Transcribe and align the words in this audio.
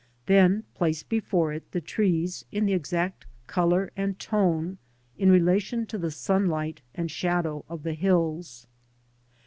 Then 0.25 0.63
place 0.73 1.03
below 1.03 1.49
it 1.49 1.71
the 1.73 1.79
trees 1.79 2.43
in 2.51 2.65
the 2.65 2.73
exact 2.73 3.27
colour 3.45 3.91
and 3.95 4.17
tone 4.17 4.79
in 5.19 5.29
relation 5.29 5.85
to 5.85 5.97
the 5.99 6.09
sunlight 6.09 6.81
and 6.95 7.11
shadow 7.11 7.63
of 7.69 7.83
the 7.83 7.93
hills. 7.93 8.65